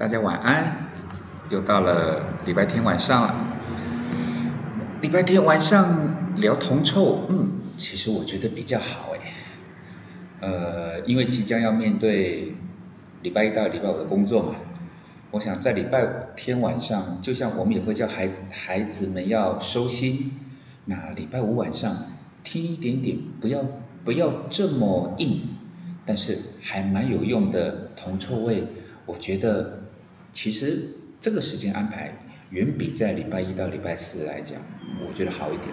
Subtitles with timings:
[0.00, 0.86] 大家晚安，
[1.50, 3.34] 又到了礼拜天晚上了。
[5.02, 9.20] 礼拜天晚上聊铜臭，嗯，其实我觉得比较好哎。
[10.40, 12.54] 呃，因为即将要面对
[13.20, 14.54] 礼拜一到礼拜五的工作嘛，
[15.32, 20.30] 我想在礼拜天晚上，就像我们也会叫孩子孩子们要收心，
[20.86, 22.06] 那礼拜五晚上
[22.42, 23.60] 听一点点，不要
[24.06, 25.42] 不要这么硬，
[26.06, 28.64] 但是还蛮有用的铜臭味，
[29.04, 29.79] 我觉得
[30.32, 30.88] 其实
[31.20, 32.18] 这个时间安排
[32.50, 34.60] 远比在礼拜一到礼拜四来讲，
[35.06, 35.68] 我觉得好一点。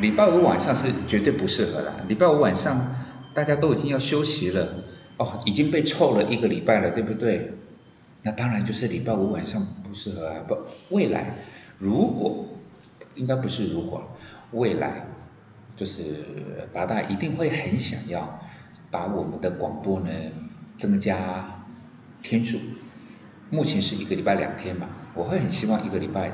[0.00, 2.96] 礼拜五晚上是绝对不适合啦，礼拜五晚上
[3.32, 4.84] 大家都已经要休息了，
[5.18, 7.52] 哦，已经被臭了一个礼拜了，对不对？
[8.22, 10.56] 那当然就是礼拜五晚上不适合啊，不，
[10.88, 11.34] 未来
[11.78, 12.46] 如果
[13.14, 14.16] 应该不是如果，
[14.52, 15.06] 未来
[15.76, 16.24] 就是
[16.72, 18.40] 八大一定会很想要
[18.90, 20.08] 把我们的广播呢
[20.76, 21.62] 增加
[22.22, 22.58] 天数，
[23.54, 26.32] 目前是一个礼拜两天嘛，我会很希望一个礼拜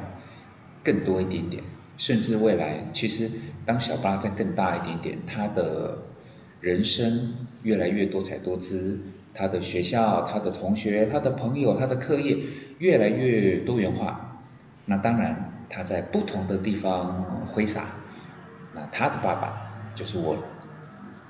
[0.83, 1.63] 更多一点点，
[1.99, 3.31] 甚至未来其实
[3.67, 5.99] 当小巴再更大一点点，他的
[6.63, 9.01] 人生越来越多彩多姿，
[9.35, 12.39] 他的学校、他的同学、他的朋友、他的课业
[12.79, 14.41] 越来越多元化，
[14.87, 17.85] 那当然他在不同的地方挥洒，
[18.75, 20.37] 那他的爸爸就是我，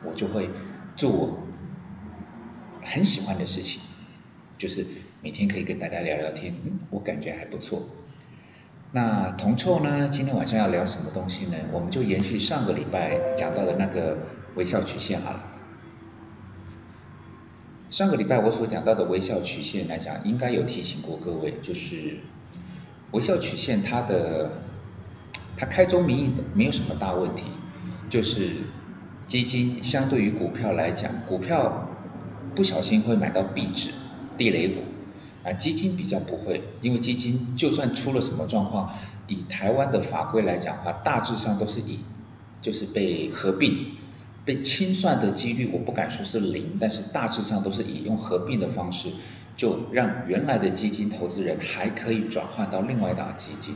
[0.05, 0.49] 我就会
[0.95, 1.39] 做我
[2.83, 3.83] 很喜欢的事情，
[4.57, 4.87] 就是
[5.23, 7.83] 每天可以跟大家聊聊天，嗯，我感觉还不错。
[8.93, 10.09] 那铜臭呢？
[10.09, 11.57] 今天晚上要聊什么东西呢？
[11.73, 14.17] 我们就延续上个礼拜讲到的那个
[14.55, 15.45] 微笑曲线好了。
[17.91, 22.17] 上个礼拜我所讲到的微笑曲线来讲，应该有提醒过各位，就是
[23.11, 24.51] 微笑曲线它的
[25.59, 27.51] 它开宗明义的没有什么大问题，
[28.09, 28.49] 就是
[29.27, 31.89] 基金相对于股票来讲，股票
[32.55, 33.91] 不小心会买到壁纸、
[34.39, 34.81] 地雷股。
[35.45, 38.93] 啊，基金比较不会，因为基金就算出了什么状况，
[39.27, 42.01] 以台湾的法规来讲的话，大致上都是以
[42.61, 43.93] 就是被合并、
[44.45, 49.09] 被清算的几率，我不敢说是零，但是大致上都是以用合并的方式，
[49.57, 53.75] 就让原来的基金投资人还可以转换到另外一档基金，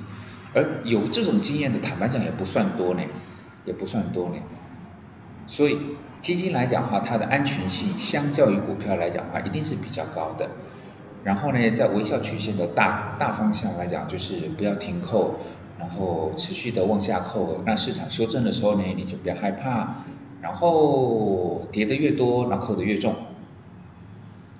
[0.52, 3.00] 而有这种经验的，坦白讲也不算多呢，
[3.64, 4.36] 也不算多呢，
[5.46, 5.78] 所以
[6.20, 10.50] 基金来讲的话，它的安全性相较于股票来讲的话，一定是比较高的。
[11.24, 15.36] 然后呢，在微笑曲线的大大方向来讲，就是不要停扣，
[15.78, 17.62] 然后持续的往下扣。
[17.64, 20.04] 那市场修正的时候呢，你就不要害怕。
[20.42, 23.16] 然后跌的越多，那扣的越重，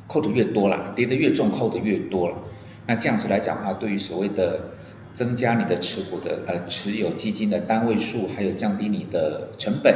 [0.07, 2.39] 扣的越多了，跌的越重，扣的越多了。
[2.87, 4.71] 那这样子来讲的话，对于所谓的
[5.13, 9.95] 增加你的持股的呃持有基金的单位数，还有降低你的成本，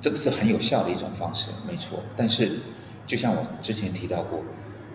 [0.00, 1.98] 这个是很有效的一种方式，没错。
[2.16, 2.60] 但是
[3.08, 4.38] 就像我之前提到过。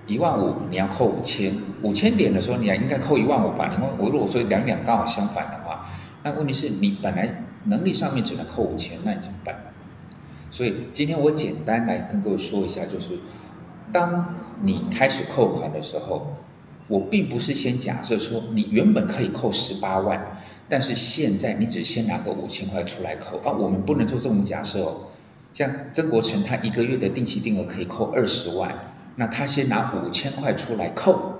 [0.08, 3.72] 一万五你要扣五千，五千点的时候你还应该扣一万五吧？
[3.72, 5.88] 你问我如果说两两刚好相反的话，
[6.24, 9.56] 那问题是你本来能力上面只能扣五千，那你怎么办？
[10.50, 13.14] 所以今天我简单来跟各位说一下，就是
[13.94, 16.36] 当你开始扣款的时候，
[16.88, 25.08] 我并不是先假设说你原本可以扣十八万，但是现在你只先拿个五千块出来扣啊，我们不能做这种假设哦。
[25.54, 28.74] 像曾国成他一个月的定期定额可以扣二十万。
[29.22, 31.36] 那他先拿五千块出来扣，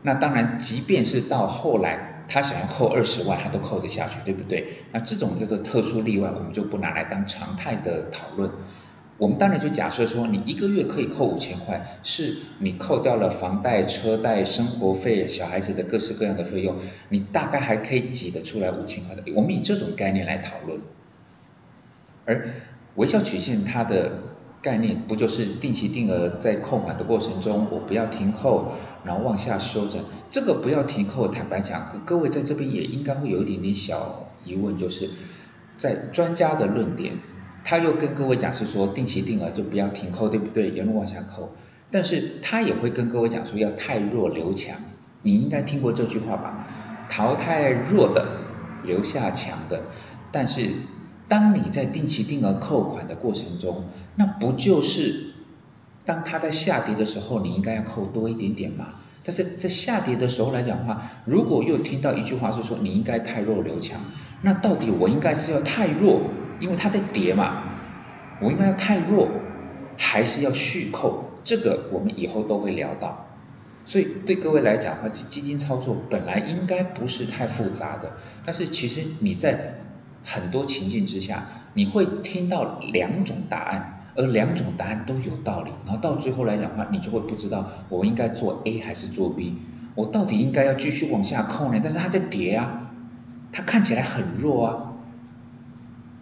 [0.00, 4.78] 那当然，即便是到后来他想要扣二十万，他都扣得下去，对不对？
[4.92, 8.50] 那这种叫做特殊例外，我们就不拿来当常态的讨论。
[9.18, 16.76] 我们当然就假设说，你一个月可以扣五千块，是你扣掉了房贷、车贷、生活费、小孩子的各式各样的费用，
[17.10, 19.22] 你大概还可以挤得出来五千块的。
[19.36, 20.80] 我们以这种概念来讨论，
[22.24, 22.48] 而
[22.94, 24.31] 微笑曲线它的。
[24.62, 28.74] 概念不就是定期定额在扣款的过程中，我不要停扣，
[29.04, 30.04] 然后往下修正。
[30.30, 35.10] 这个不要停扣，坦白讲，各位在这边也应该会有一点点小疑问，就是
[35.76, 37.18] 在专家的论点，
[37.64, 40.70] 他又跟各位讲是说定期定额就不要停扣，对不对？
[40.70, 41.50] 沿路往下扣。
[41.90, 44.76] 但是他也会跟各位讲说要太弱留强，
[45.22, 46.68] 你应该听过这句话吧？
[47.08, 48.24] 淘汰弱的，
[48.84, 49.80] 留下强的。
[50.30, 50.70] 但是。
[51.32, 53.84] 当你在定期定额扣款的过程中，
[54.16, 55.32] 那不就是
[56.04, 58.88] 当它在下跌的时候，你应该要扣多一点点吗？
[59.24, 63.98] 但是在下跌的时候来讲的话，如果又听到一句话是说你应该太弱留强，
[64.42, 66.20] 那到底我应该是要太弱，
[66.60, 67.62] 因为它在跌嘛，
[68.42, 69.26] 我应该要太弱，
[69.96, 71.30] 还是要续扣？
[71.42, 73.26] 这个我们以后都会聊到。
[73.86, 78.12] 所以对各位来讲的话，基金操作本来应该不是太复杂的，
[78.44, 79.76] 但是其实你在
[80.24, 89.54] 很多情境之下，你会听到两种答案，而两种答案都有道理，然后到最后来讲的话，你就会不知道我应该做 A 还是做 B，
[89.94, 91.80] 我到底应该要继续往下扣呢？
[91.82, 92.90] 但是它在跌啊，
[93.52, 94.92] 它看起来很弱啊，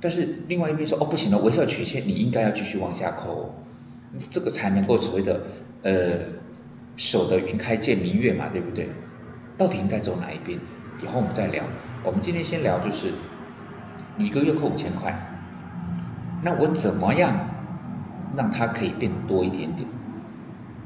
[0.00, 3.54] 但是另外一边说哦不行了，微笑曲线你应该要继续往下扣，
[4.30, 5.40] 这个才能够所谓的
[5.82, 6.18] 呃
[6.96, 8.88] 守得云开见明月嘛，对不对？
[9.58, 10.58] 到底应该走哪一边？
[11.02, 11.64] 以后我们再聊。
[12.02, 13.12] 我们今天先聊就是
[14.20, 15.18] 一个月扣五千块，
[16.42, 17.48] 那我怎么样？
[18.36, 19.88] 让它可以变多一点点，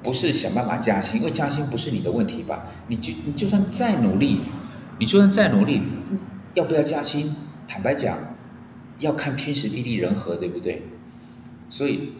[0.03, 2.65] 不是想办法加薪，因为加薪不是你的问题吧？
[2.89, 4.41] 你就你就算再努力，
[4.99, 5.83] 你就算再努力，
[6.55, 7.35] 要不要加薪？
[7.69, 8.17] 坦白讲，
[8.99, 10.85] 要看天时地利人和，对不对？
[11.69, 12.13] 所以，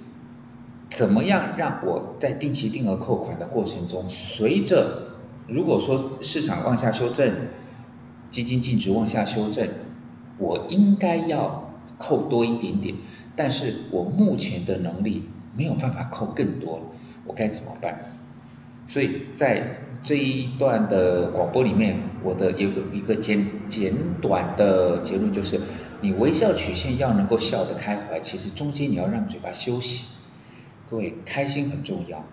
[0.91, 5.17] 怎么样让我在定期定额扣款的过程中，随着
[5.49, 7.33] 如果说市场往下修正，
[8.31, 9.69] 基金净值往下修正，
[10.39, 12.95] 我应该要扣多一点点。
[13.37, 15.25] 但是我目前的能力
[15.57, 16.81] 没有办法扣更多，
[17.27, 18.13] 我该怎么办？
[18.87, 25.59] 所以在这一段的广播里面，我的有个一个简简短的结论就是，
[26.01, 30.07] 你微笑曲线要能够笑得开怀，其实中间你要让嘴巴休息。
[30.91, 32.25] 各位，开心很重要，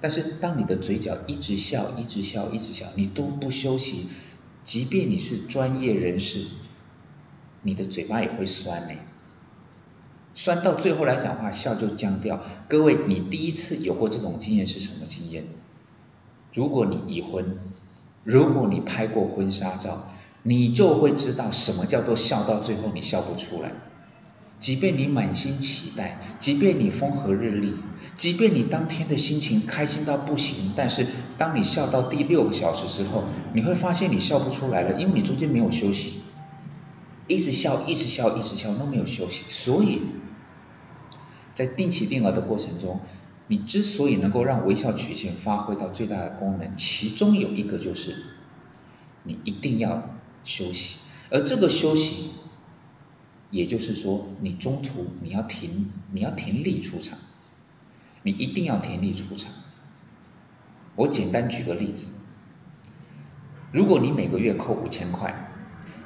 [0.00, 4.06] 但是当你的嘴角一直笑、一直笑、一直笑，你都不休息，
[4.64, 6.46] 即便你是专业人士，
[7.62, 8.94] 你的嘴巴也会酸呢。
[10.34, 12.40] 酸到最后来讲话，笑就僵掉。
[12.68, 15.44] 各位，你第一次有过这种经验是什么经验？
[16.52, 17.58] 如果你已婚，
[18.24, 20.10] 如果你拍过婚纱照，
[20.42, 23.72] 你就会知道什么叫做笑到最后你笑不出来。
[24.60, 27.76] 即便你满心期待，即便你风和日丽，
[28.16, 31.06] 即便你当天的心情开心到不行，但是
[31.36, 36.20] 当你笑到第六个小时之后，你会发现你笑不出来了，因为你中间没有休息，
[37.28, 40.02] 一直笑，一直笑，一直笑都没有休息，所以。
[41.54, 43.00] 在定期定额的过程中，
[43.48, 48.14] 你之所以能够让微笑曲线发挥到最大的功能，其中有一个就是，
[49.24, 50.08] 你一定要
[50.44, 50.98] 休息，
[51.30, 52.30] 而这个休息，
[53.50, 57.18] 也就是说，你中途你要停，你要停力出场，
[58.22, 59.52] 你一定要停力出场。
[60.94, 62.12] 我简单举个例子，
[63.72, 65.47] 如果你每个月扣五千块，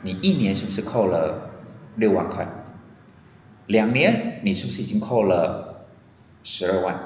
[0.02, 1.50] 你一年是不是扣了
[1.96, 2.46] 六万块？
[3.66, 5.86] 两年，你是不是已经扣了
[6.42, 7.00] 十二万？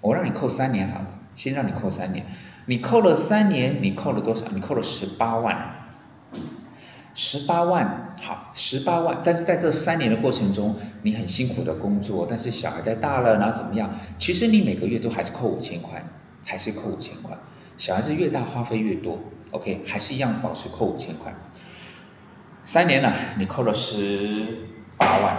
[0.00, 2.26] 我让你扣三年好了，先让你扣三年。
[2.66, 4.46] 你扣了三年，你扣了多少？
[4.52, 5.72] 你扣了十八万。
[7.14, 9.20] 十八万，好，十八万。
[9.24, 13.90] 但是在这三年的过程中，你很辛苦的工作，但是小孩在大了，然后怎么样？
[14.18, 16.04] 其实你每个月都还是扣五千块，
[16.44, 17.36] 还是扣五千块。
[17.78, 19.18] 小孩子越大，花费越多
[19.50, 21.34] ，OK，还是一样保持扣五千块。
[22.66, 24.66] 三年了，你扣了十。
[24.98, 25.36] 八万，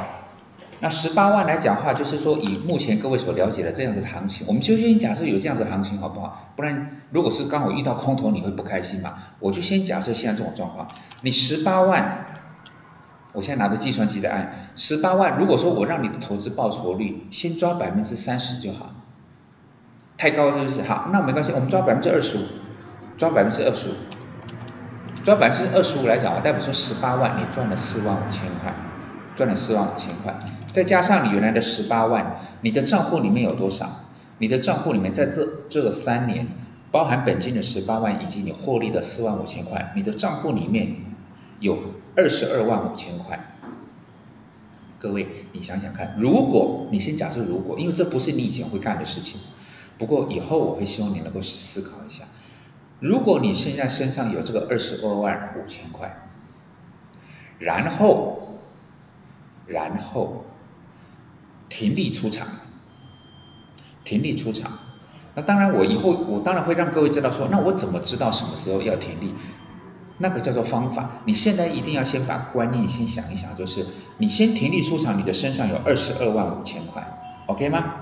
[0.82, 6.54] 那十八万来讲话，就是说以目前各位所了解的这样子的行情，我们就先假设有这样子的行情好不好？
[6.56, 9.16] 不然如果是刚好遇到空头，你会不开心嘛？
[9.40, 10.88] 我就先假设现在这种状况，
[11.22, 12.28] 你十八万，
[13.34, 18.92] 我现在拿着计算机在按，十八万，如果说我让你的投资报酬率先抓百分之三十就好，
[20.20, 20.84] 太高是不是？
[20.84, 22.42] 好，那没关系，我们抓百分之二十五，
[23.18, 23.94] 抓百分之二十五，
[25.28, 28.74] 抓百分之二十五来讲啊，代表说十八万你赚了四万五千块。
[29.36, 30.40] 赚了四万五千块，
[30.72, 34.06] 再加上你原来的十八万，你的账户里面有多少？
[34.38, 36.48] 你的账户里面在这这三年，
[36.92, 40.96] 包含本金的十八万以及你获利的四万五千块，你的账户里面
[41.60, 41.78] 有
[42.16, 43.54] 二十二万五千块。
[44.98, 49.42] 各位，你想想看，如果你先假设如果，因为这不是你以前会干的事情，
[49.98, 52.24] 不过以后我会希望你能够思考一下，
[53.00, 56.18] 如果你现在身上有这个二十二万五千块，
[57.60, 58.44] 然后。
[59.70, 60.46] 然后
[61.68, 62.48] 停利出场，
[64.06, 64.72] 停利出场。
[65.36, 69.34] 那当然，我以后我当然会让各位知道说，那我怎么知道什么时候要停利？
[70.20, 71.20] 那个叫做方法。
[71.26, 73.86] 你现在一定要先把观念先想一想，就是
[74.20, 77.06] 你先停利出场，你的身上有二十二万五千块
[77.48, 77.94] ，OK 吗？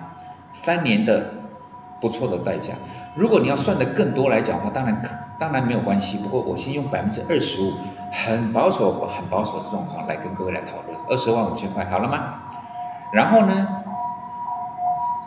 [0.52, 1.35] 三年的
[2.06, 2.76] 不错的代价。
[3.16, 6.20] 如果你要算的更多来讲的话，当然可当然没有关系。
[6.20, 7.74] 不过我先用百分之二十五，
[8.12, 10.96] 很保守很保守的状况来跟各位来讨论。
[11.10, 12.36] 二十万五千块，好了吗？
[13.12, 13.68] 然后呢，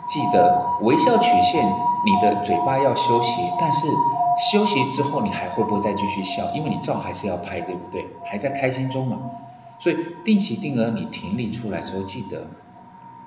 [0.07, 1.61] 记得微笑曲线，
[2.05, 3.87] 你的嘴巴要休息，但是
[4.51, 6.43] 休息之后你还会不会再继续笑？
[6.53, 8.07] 因为你照还是要拍，对不对？
[8.23, 9.17] 还在开心中嘛。
[9.79, 12.47] 所以定期定额你停利出来之后，记得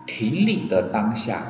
[0.06, 1.42] 停利的当下，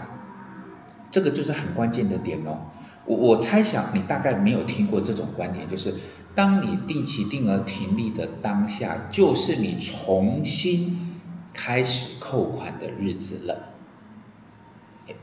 [1.12, 2.59] 这个就是很关键的点哦。
[3.04, 5.95] 我我猜想你大概没有听过这种观点，就是
[6.35, 11.21] 当你定期定额停利的当下，就是你重新
[11.52, 13.69] 开始扣款的日子了。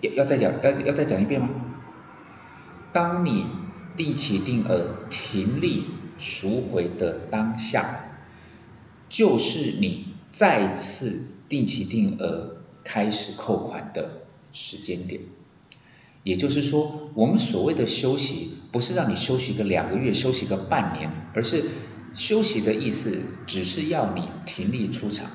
[0.02, 1.50] 要要再讲要要再讲一遍吗？
[2.92, 3.46] 当你
[3.96, 8.02] 定期定额停利赎回的当下，
[9.08, 15.22] 就是你再次定期定额开始扣款的时间点。
[16.24, 21.64] 也就是说，我们所谓的休息，不是让你休息个两个月、休息个半年，而是
[22.14, 25.28] 休息的意思，只是要你停利出场，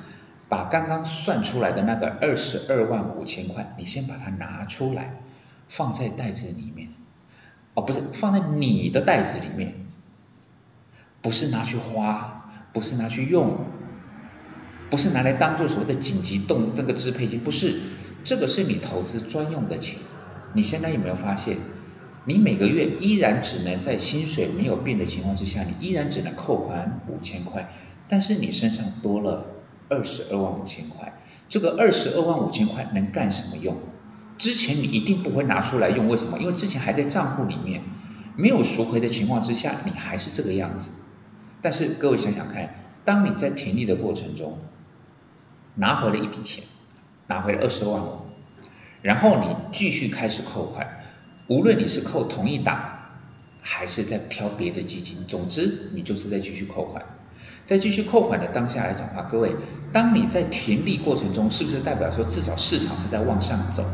[0.48, 5.20] 把刚刚算出来的那个二十二万五千块，你先把它拿出来，
[5.68, 6.90] 放在袋子里面。
[7.74, 9.74] 哦，不是放在你的袋子里面，
[11.20, 13.56] 不是拿去花，不是拿去用，
[14.90, 17.80] 不是拿来当做所谓的紧急动那个支配金，不是，
[18.22, 19.98] 这个是你投资专用的钱。
[20.54, 21.58] 你现在有没有发现，
[22.24, 27.70] 你每个月依然只能在薪水没有变的情况之下，你依然只能扣款五千块，
[28.08, 29.46] 但是你身上多了
[29.88, 33.76] 二十二万五千块，这个二十二万五千块能干什么用？
[34.38, 36.38] 之前你一定不会拿出来用，为什么？
[36.38, 37.82] 因为之前还在账户里面，
[38.36, 40.92] 没有赎回的情况之下，你还是这个样子。
[41.62, 44.58] 但是各位想想看，当你在停利的过程中，
[45.76, 46.64] 拿回了一笔钱，
[47.28, 48.02] 拿回了二十万，
[49.04, 50.88] 然后你继续开始扣款，
[51.46, 52.80] 无论你是扣同一档，
[53.60, 57.04] 还是在挑别的基金，总之你就是在继续扣款。
[57.66, 59.54] 在继续扣款的当下来讲的话，各位，
[59.92, 63.84] 当你在停利过程中，是不是代表说至少市场是在往上走？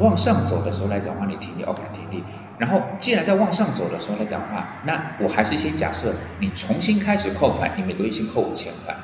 [0.00, 2.24] 往上走的时候来讲的话，你停利，OK，停利。
[2.58, 8.96] 然后既然在往上走的时候来讲的话，那我还是先假设你重新开始扣款，你每个月先扣五千块。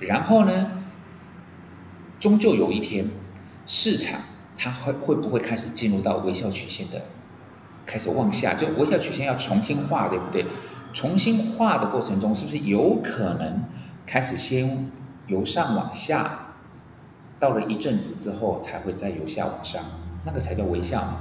[0.00, 0.70] 然后呢，
[2.20, 3.04] 终究有一天，
[3.66, 4.18] 市场
[4.58, 7.00] 它会会不会开始进入到微笑曲线的
[7.86, 8.54] 开始往下？
[8.54, 10.44] 就微笑曲线要重新画，对不对？
[10.92, 13.64] 重新画的过程中，是不是有可能
[14.04, 14.90] 开始先
[15.26, 16.54] 由上往下，
[17.38, 19.82] 到了一阵子之后才会再由下往上？
[20.24, 21.20] 那个才叫微笑。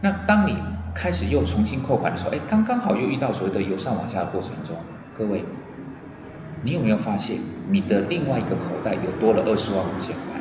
[0.00, 0.56] 那当你
[0.94, 4.76] 开始又重新扣款的时候，哎，刚刚好又遇到所谓的由上往下的过程中，
[5.16, 5.44] 各位，
[6.62, 10.37] 你有没有发现你的另外一个口袋有多了二十万五千块？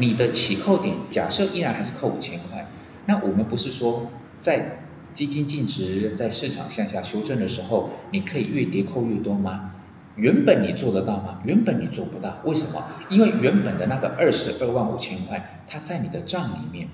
[0.00, 2.66] 你的起扣点假设依然还是扣五千块，
[3.06, 4.78] 那我们不是说在
[5.12, 9.74] 基金净值在市场向下修正的时候，你可以越跌扣越多吗？
[10.16, 11.40] 原本你做得到吗？
[11.44, 12.82] 原本你做不到，为什么？
[13.10, 16.88] 因为原本的那个二十二万五千块，它在你的账里面。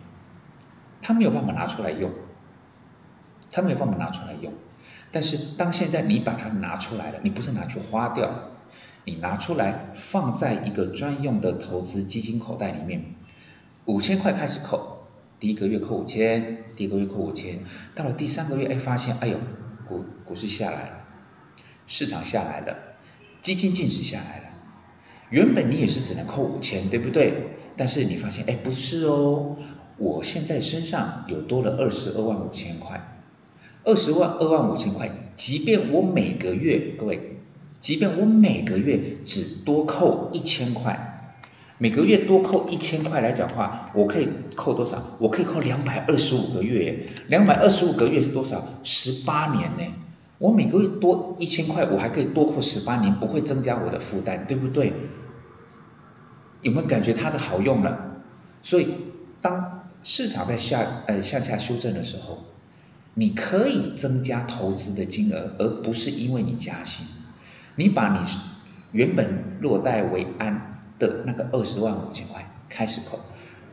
[1.02, 2.10] 他没有办法拿出来用，
[3.52, 4.52] 他没有办法拿出来用。
[5.12, 8.28] 但是当现在你把它拿出来了，你不是拿去花掉，
[9.08, 13.14] 你拿出来放在一个专用的投资基金口袋里面，
[13.84, 15.06] 五千块开始扣，
[15.38, 17.60] 第一个月扣五千，第一个月扣五千，
[17.94, 19.38] 到了第三个月，哎，发现，哎呦，
[19.86, 21.04] 股股市下来了，
[21.86, 22.76] 市场下来了，
[23.40, 24.48] 基金净值下来了，
[25.30, 27.32] 原本你也是只能扣五千，对不对？
[27.76, 29.56] 但是你发现，哎，不是哦。
[29.98, 33.00] 我现在身上有多了二十二万五千块，
[33.84, 37.35] 二十万二万五千块，即便我每个月，各位，
[37.80, 41.32] 即便我每个月只多扣一千块，
[41.78, 45.02] 每个月多扣一千块来讲话，我可以扣多少？
[45.18, 48.66] 我可以扣两百二十五个月，两百二十五个月是多少？
[48.82, 49.94] 十八年呢？
[50.38, 54.92] 我每个月多一千块，我还可以多扣十八年，不会增加我的负担，对不对？
[56.62, 58.22] 有没有感觉它的好用了？
[58.62, 58.88] 所以
[59.40, 59.72] 当。
[60.02, 62.44] 市场在下呃向下修正的时候，
[63.14, 67.04] 你可以增加投资的金额，而不是因为你加薪。
[67.76, 68.26] 你把你
[68.92, 73.20] 原本落袋为安的那个二十万五千块开始扣。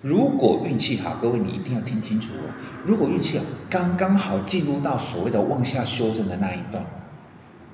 [0.01, 2.51] 如果运气好，各位你一定要听清楚哦。
[2.83, 6.85] 如果运气好，刚刚好进入到所谓的往下修正的那一段，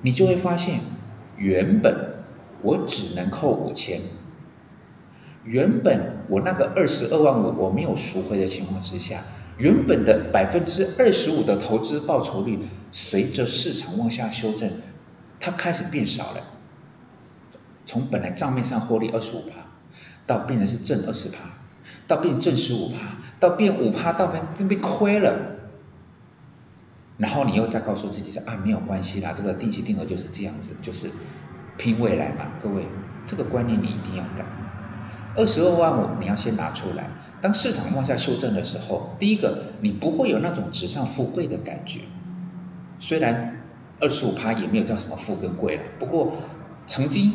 [0.02, 0.78] 你就会发现，
[1.36, 2.22] 原本
[2.62, 4.00] 我只能扣五千。
[5.42, 9.22] 原本我那个二十二万五我没有赎回的情况之下，
[9.58, 12.60] 原本的百分之二十五的投资报酬率，
[12.92, 14.70] 随着市场往下修正，
[15.40, 16.40] 它开始变少了。
[17.86, 19.56] 从本来账面上获利二十五趴，
[20.26, 21.38] 到变成是正二十趴，
[22.06, 25.56] 到变正十五趴，到变五趴，到变变变亏了。
[27.16, 31.10] 然后你又再告诉自己说啊没有关系啦，这个定期定额就是这样子，就是
[31.76, 32.46] 拼未来嘛。
[32.62, 32.86] 各位，
[33.26, 34.44] 这个观念你一定要改。
[35.36, 37.08] 二十二万五，你要先拿出来。
[37.40, 42.00] 当市场往下修正的时候，第一个，你不会有那种纸上富贵的感觉。
[42.98, 43.59] 虽然
[44.00, 46.32] 二十五趴也没有叫什么富跟贵了，不过
[46.86, 47.32] 曾经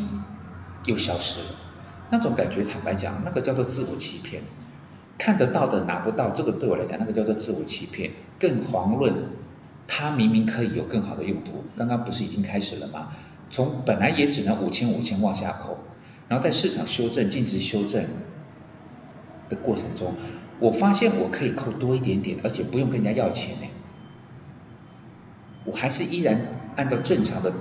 [0.85, 1.45] 又消失了。
[2.09, 4.41] 那种感觉，坦白讲，那个叫做自我欺骗。
[5.17, 8.11] 看得到的拿不到，这个对我来讲，那个叫做自我欺骗。
[8.39, 9.13] 更遑论，
[9.87, 11.63] 它明明可以有更好的用途。
[11.77, 13.09] 刚刚不是已经开始了吗？
[13.49, 15.77] 从本来也只能五千五千往下扣。
[16.27, 18.03] 然后在市场修正、净值修正，
[19.47, 20.15] 的过程中，
[20.59, 23.67] 我发现我可以扣多一点点，而且不用跟人家要钱呢。
[25.63, 27.51] 我还是依然按照正常的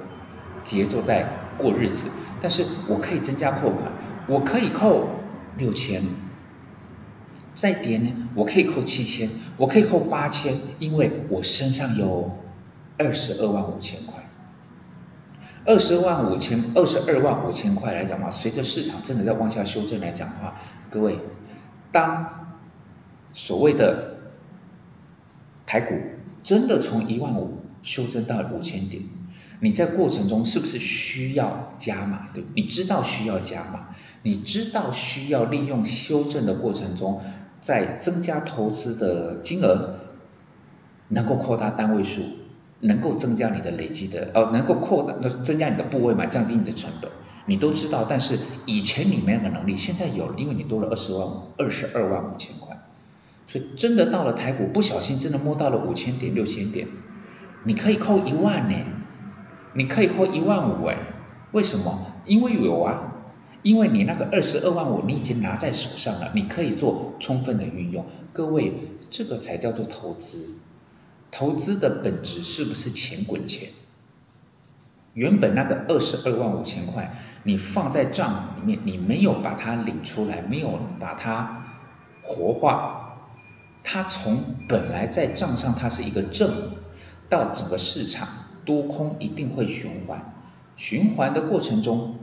[0.63, 1.27] 节奏在
[1.59, 2.09] 过日子，
[2.41, 3.93] 但是我可以增加扣款，
[4.27, 5.09] 我可以扣
[5.57, 6.03] 六千，
[7.55, 12.39] 再跌呢，我可以扣七千，我可以扣八千，因为我身上有
[12.99, 14.23] 二十二万五千块。
[15.67, 20.55] 二十万五千，二十二万五千块来讲话，随着市场真的在往下修正来讲的话，
[20.91, 21.19] 各位，
[21.91, 22.51] 当
[23.33, 24.17] 所谓的
[25.65, 25.95] 台股
[26.43, 29.05] 真的从一万五修正到五千点，
[29.61, 32.27] 你在过程中是不是需要加码？
[32.35, 37.21] 对，你知道需要加码，你知道需要利用修正的过程中，
[37.61, 40.01] 在增加投资的金额，
[41.07, 42.23] 能够扩大单位数。
[42.81, 47.11] 能够增加你的累积的，哦，能够扩大，增加你的部位嘛，降低你的成本，
[47.47, 48.05] 你都知道。
[48.07, 51.27] 但是以前你没那个能力，现在有了，因为你多了二十万，
[51.57, 52.77] 二十二万五千块，
[53.47, 56.89] 所以真的到了台股，不小心真的摸到了五千点、六千点，
[57.65, 58.77] 你可以扣一万呢，
[59.73, 60.97] 你可以扣一万五哎，
[61.53, 62.13] 为什么？
[62.25, 63.13] 因为有啊，
[63.63, 68.07] 因为你那个二十二万五你已经拿在手上了，你可以做充分的运用。
[68.33, 68.73] 各位，
[69.11, 70.55] 这个才叫做投资。
[71.31, 73.71] 投资的本质是不是钱滚钱？
[75.15, 81.65] 原本那个二十二万五千块，你放在账里面，你没有把它领出来，没有把它
[82.23, 83.17] 活化，
[83.83, 86.51] 它从本来在账上它是一个正，
[87.35, 88.29] 到整个市场
[88.65, 90.33] 多空一定会循环，
[90.77, 92.15] 循环的过程中，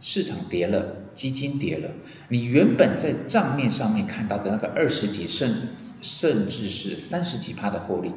[0.00, 1.90] 市场跌了，基金跌了，
[2.28, 5.68] 你原本在账面上面看到的那个二十几甚
[6.02, 8.10] 甚至是三十几趴的获利。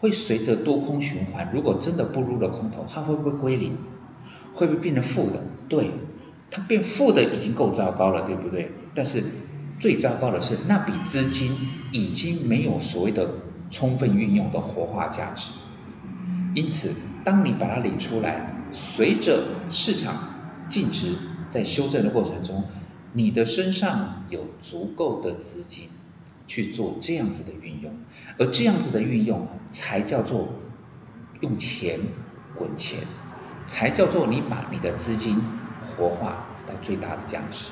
[0.00, 3.74] 会随着多空循环，如果真的步入了空头，它会不会归零？
[4.52, 5.42] 会不会变成负的？
[5.66, 5.92] 对，
[6.50, 8.70] 它变负的已经够糟糕了，对不对？
[8.94, 9.24] 但是
[9.80, 11.50] 最糟糕的是，那笔资金
[11.90, 13.30] 已经没有所谓的
[13.74, 15.50] 充分运用的活化价值。
[16.54, 16.92] 因此，
[17.24, 20.14] 当你把它领出来，随着市场
[20.68, 21.14] 净值
[21.50, 22.64] 在修正的过程中，
[23.12, 25.88] 你的身上有足够的资金。
[26.46, 27.90] 去做这样子的运用，
[28.38, 30.50] 而这样子的运用才叫做
[31.40, 31.98] 用钱
[32.54, 32.98] 滚钱，
[33.66, 35.40] 才叫做你把你的资金
[35.80, 37.68] 活化到最大的价值。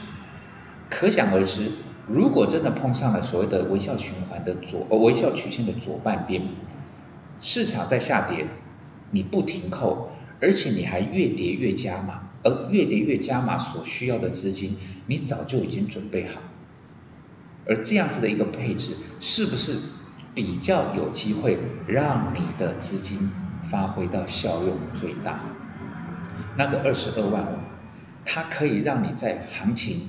[0.88, 1.70] 可想而知，
[2.08, 6.42] 如果真的碰上了所谓的微笑循环的左呃微笑曲线的左半边，
[7.40, 8.46] 市场在下跌，
[9.10, 10.10] 你不停扣，
[10.40, 16.40] 而且你还越跌越加码，而越跌越加码所需要的资金，你早就已经准备好。
[17.66, 19.78] 而这样子的一个配置，是不是
[20.34, 23.30] 比较有机会让你的资金
[23.62, 25.38] 发挥到效用最大？
[26.56, 27.56] 那个二十二万五，
[28.24, 30.08] 它可以让你在行情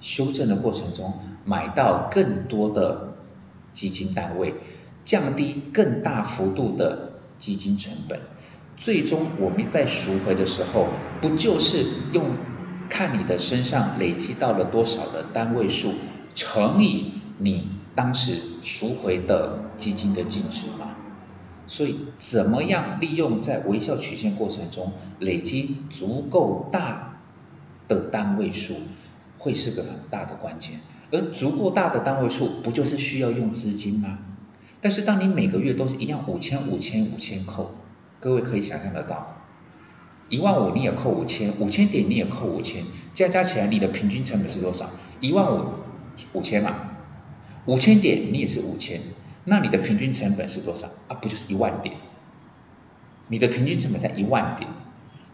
[0.00, 3.14] 修正的过程中买到更多的
[3.72, 4.54] 基金单位，
[5.04, 8.20] 降低更大幅度的基金成本。
[8.76, 10.86] 最终我们在赎回的时候，
[11.20, 12.24] 不就是用
[12.88, 15.92] 看你的身上累积到了多少的单位数？
[16.34, 20.94] 乘以你当时赎回的基金的净值吗，
[21.66, 27.18] 所以怎么样利用在微笑曲线过程中累积足够大
[27.88, 28.74] 的单位数，
[29.38, 30.80] 会是个很大的关键。
[31.10, 34.18] 而足够大的单位数，不就是需要用资金吗？
[34.80, 37.70] 但是当你每个月都是一样五千五千五千扣，
[38.20, 39.36] 各位可以想象得到，
[40.28, 44.90] 一万五你也扣五千，五千点你也扣五千，加加起来你的平均成本是多少？
[45.20, 45.64] 一万五。
[46.32, 46.74] 五千嘛，
[47.66, 49.00] 五千点你也是五千，
[49.44, 51.14] 那你的平均成本是多少啊？
[51.22, 51.94] 不就是一万点？
[53.28, 54.68] 你的平均成本在一万点，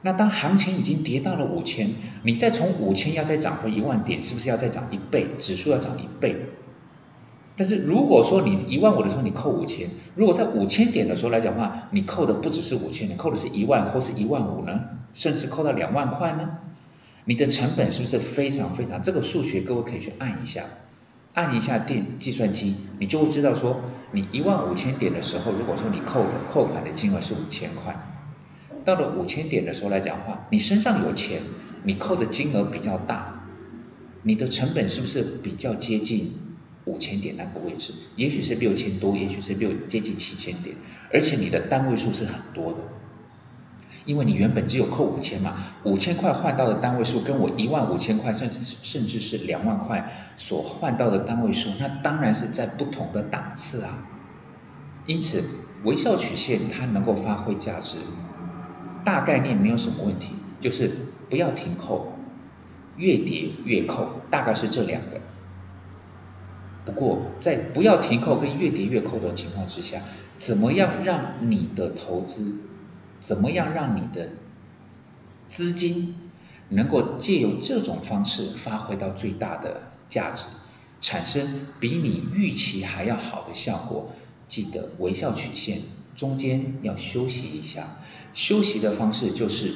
[0.06, 1.88] 那当行情已经跌到了五千，
[2.24, 5.28] 你再从五千要再涨回一万点，是不是要再涨一倍？
[5.38, 6.36] 指数要涨一倍。
[7.56, 14.78] 但是如果说你一万五的时候你扣五千，如果在五千点的时候来讲话，你扣的不只是五千，你扣的是一万或是一万五呢？
[15.14, 16.58] 甚至扣到两万块呢？
[17.24, 19.00] 你的成本是不是非常非常？
[19.00, 20.64] 这个数学各位可以去按一下，
[21.32, 23.80] 按一下电计算机，你就会知道说，
[24.12, 27.96] 你一万五千点的时候，如果说你扣的扣款的金额是五千块，
[28.84, 31.40] 到了五千点的时候来讲话，你身上有钱，
[31.84, 33.46] 你扣的金额比较大，
[34.22, 36.32] 你的成本是不是比较接近
[36.84, 37.92] 五千点那个位置？
[38.16, 40.76] 也许是六千多，也许是六接近七千点，
[41.12, 42.80] 而且你的单位数是很多的。
[44.04, 54.06] 因为你原本只有扣五千嘛，五千块换到的单位数跟我一万五千块，甚至甚至是两万块所换到的单位数，那当然是在不同的档次啊。
[55.06, 55.42] 因此，
[55.84, 57.96] 微笑曲线它能够发挥价值，
[59.04, 60.90] 大概念没有什么问题，就是
[61.28, 62.14] 不要停扣，
[62.96, 65.20] 越跌越扣，大概是这两个。
[66.84, 70.00] 不过在不要停扣跟越跌越扣的情况之下，
[70.38, 72.60] 怎么样让你的投资，
[73.20, 74.30] 怎么样让你的
[75.48, 76.14] 资金
[76.68, 80.46] 能够借由这种方式发挥到最大的价值，
[81.00, 84.10] 产生比你预期还要好的效果？
[84.46, 85.80] 记得微笑曲线
[86.14, 87.87] 中间要休息一下，
[88.33, 89.72] 休息的方式就是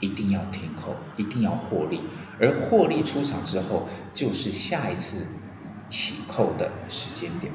[0.00, 2.00] 一定要停扣，一定要获利，
[2.40, 5.26] 而获利出场之后就是下一次
[5.88, 7.52] 起扣的时间点，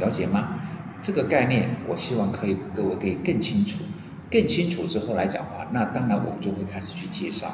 [0.00, 0.60] 了解吗？
[1.02, 3.84] 这个概念我希望可以各位可以更清楚，
[4.30, 7.52] 更清楚之后来讲话，那当然我们就会开始去介绍，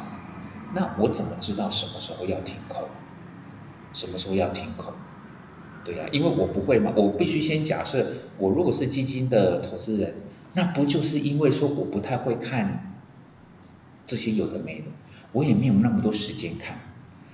[0.73, 2.89] 那我怎么知道什么时候要停扣，
[3.93, 4.95] 什么时候要停扣？
[5.85, 8.07] 对呀，因为我不会嘛，我必须先假设，
[8.39, 10.15] 我如果是基金的投资人，
[10.53, 12.95] 那不就是因为说我不太会看
[14.07, 14.85] 这些有的没的，
[15.33, 16.79] 我也没有那么多时间看，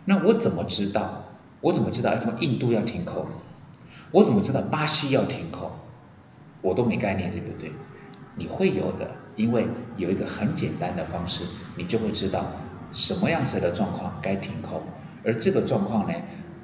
[0.05, 1.25] 那我怎么知道？
[1.61, 3.27] 我怎么知道哎什么印度要停口？
[4.13, 5.73] 我怎么知道巴西要停口？
[6.63, 7.73] 我都没概念，对不对？
[8.37, 11.43] 你会有的，因为有一个很简单的方式，
[11.77, 12.47] 你就会知道
[12.93, 14.83] 什么样子的状况该停口，
[15.25, 16.15] 而这个状况呢？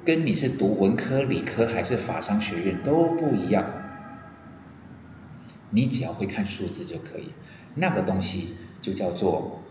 [0.05, 3.65] 跟你是读文科、理科还是法商学院都不一样，
[5.69, 7.29] 你只要会看数字就可以。
[7.75, 8.49] 那个东西
[8.81, 9.61] 就叫做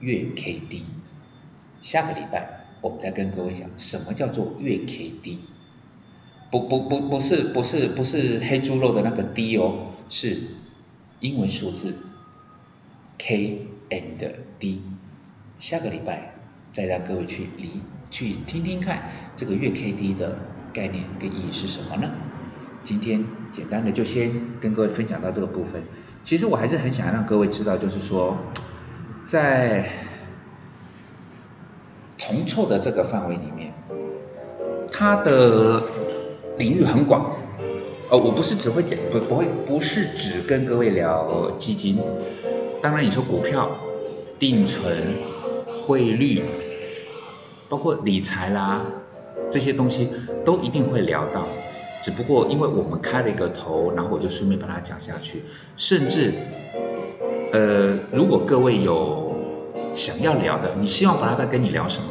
[0.00, 0.84] 月 K D。
[1.80, 5.40] 下个礼拜我们再跟各位讲什么叫做月 K D。
[6.50, 10.36] 不不不不是不是不是黑猪肉的那个 D 哦，是
[11.20, 11.96] 英文数字
[13.18, 14.82] K and D。
[15.58, 16.31] 下个礼拜
[16.72, 17.80] 再让各位去理。
[18.10, 19.04] 去听听看
[19.34, 20.36] 这个月 K D 的
[20.74, 22.10] 概念跟意义是什么呢？
[22.84, 24.30] 今天简单的就先
[24.60, 25.82] 跟各位分享到这个部分。
[26.22, 28.36] 其实我还是很想让各位知道，就是说，
[29.24, 29.88] 在
[32.18, 33.72] 铜臭的这个范围里面，
[34.92, 35.82] 它的
[36.58, 37.34] 领域很广。
[38.10, 41.98] 哦，我不是只会讲，不不会，不是只跟各位聊基金。
[42.82, 43.70] 当然你说股票、
[44.38, 45.14] 定存、
[45.76, 46.42] 汇率。
[47.68, 48.82] 包括理财啦，
[49.50, 50.06] 这些东西
[50.44, 51.46] 都一定会聊到，
[52.02, 55.42] 只不过因为我们开了一个头，然后我就顺便把它讲下去。
[55.78, 56.34] 甚至，
[57.50, 59.34] 呃，如果各位有
[59.94, 62.08] 想要聊的，你希望把它再跟你聊什么？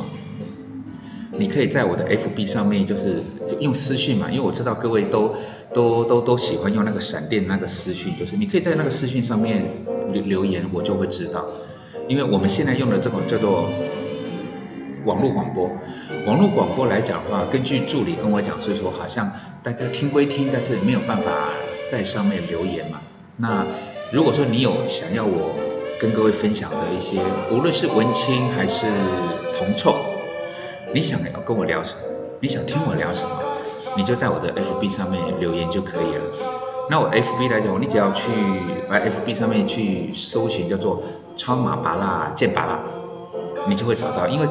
[1.37, 3.21] 你可以在我的 FB 上面，就是
[3.59, 5.35] 用私讯嘛，因为我知道各位都
[5.75, 9.63] 都都都喜欢用那个闪电那个私讯，就是你可以在那个私讯上面
[10.11, 11.45] 留留言，我就会知道。
[12.11, 13.69] 因为我们现在用的这种叫做。
[15.03, 15.67] 网络广播，
[16.27, 19.31] 网络广播来讲的话，根据助理跟我讲，是说好像
[19.63, 21.49] 大家听归听，但是没有办法
[21.87, 23.01] 在上面留言嘛。
[23.37, 23.65] 那
[24.13, 25.55] 如果说你有想要我
[25.99, 27.19] 跟各位分享的一些，
[27.51, 28.85] 无论是文青还是
[29.57, 29.95] 铜臭，
[30.93, 32.01] 你想要跟我聊什么，
[32.39, 33.31] 你想听我聊什么，
[33.97, 36.60] 你就在我的 FB 上面留言就可以了。
[36.91, 38.29] 那我 FB 来讲，你只要去
[38.89, 41.01] 来 FB 上面去搜寻叫做
[41.37, 42.81] 超马巴拉剑巴拉，
[43.69, 44.47] 你就会找到，因为。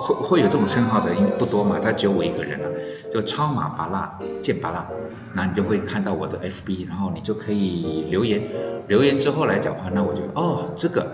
[0.00, 2.70] 会会有这种称号的，因为不多嘛，他只有我一个人了，
[3.12, 4.86] 就超马巴拉剑巴拉，
[5.34, 8.40] 那你就会看到我的 FB，然后你就可以留言，
[8.86, 11.04] 留言之后来讲话，那我就哦这个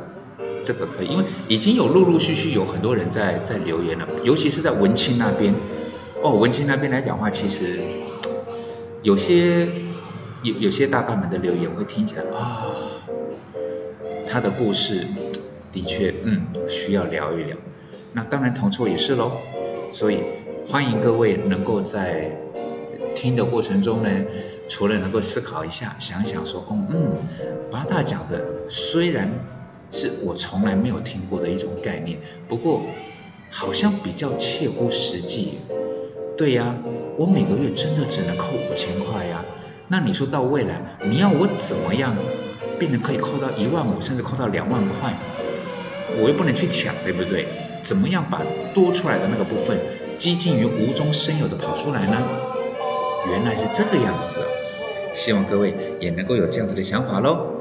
[0.63, 5.55] 这个可以，因为已经有陆陆续续有很多人在在留言了，尤其是在文青那边，
[6.23, 7.79] 哦文青那边来讲话，其实
[9.03, 9.67] 有些
[10.45, 12.67] 有有些大大们的留言会听起来啊，
[14.29, 15.07] 他的故事
[15.73, 17.57] 的确嗯需要聊一聊。
[18.13, 19.33] 那当然，同错也是喽。
[19.91, 20.19] 所以
[20.69, 22.31] 欢迎各位能够在
[23.15, 24.11] 听的过程中呢，
[24.69, 27.13] 除了能够思考一下，想想说，嗯嗯，
[27.71, 29.33] 八大讲的虽然
[29.91, 32.83] 是我从来没有听过的一种概念，不过
[33.51, 35.55] 好像比较切乎实际。
[36.37, 36.77] 对呀，
[37.17, 39.43] 我每个月真的只能扣五千块呀。
[39.89, 42.17] 那你说到未来，你要我怎么样
[42.79, 45.15] 变得可以扣到一万五，甚至扣到两万块？
[46.19, 47.47] 我又不能去抢，对不对？
[47.83, 48.41] 怎么样把
[48.73, 49.79] 多出来的那个部分，
[50.17, 52.17] 接近于无中生有的跑出来呢？
[53.29, 54.41] 原来是这个样子，
[55.13, 57.61] 希望各位也能够有这样子的想法喽。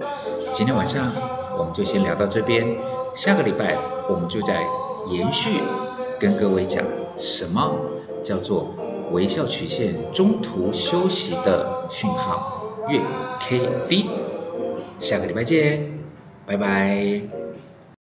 [0.53, 1.12] 今天晚上
[1.57, 2.77] 我们就先聊到这边，
[3.13, 3.75] 下个礼拜
[4.07, 4.62] 我们就在
[5.09, 5.59] 延续
[6.19, 6.83] 跟各位讲
[7.17, 7.75] 什么
[8.23, 8.73] 叫做
[9.13, 12.99] 微笑曲线中途休息的讯号月
[13.39, 14.10] K D。
[14.99, 15.88] 下个礼拜见，
[16.45, 17.42] 拜拜。